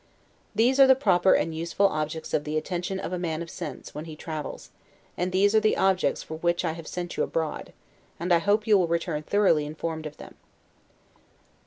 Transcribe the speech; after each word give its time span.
These 0.55 0.79
are 0.79 0.87
the 0.87 0.95
proper 0.95 1.35
and 1.35 1.53
useful 1.53 1.87
objects 1.87 2.33
of 2.33 2.43
the 2.43 2.57
attention 2.57 2.99
of 2.99 3.13
a 3.13 3.19
man 3.19 3.43
of 3.43 3.51
sense, 3.51 3.93
when 3.93 4.05
he 4.05 4.15
travels; 4.15 4.71
and 5.15 5.31
these 5.31 5.53
are 5.53 5.59
the 5.59 5.77
objects 5.77 6.23
for 6.23 6.37
which 6.37 6.65
I 6.65 6.71
have 6.71 6.87
sent 6.87 7.17
you 7.17 7.23
abroad; 7.23 7.71
and 8.19 8.33
I 8.33 8.39
hope 8.39 8.65
you 8.65 8.79
will 8.79 8.87
return 8.87 9.21
thoroughly 9.21 9.63
informed 9.67 10.07
of 10.07 10.17
them. 10.17 10.33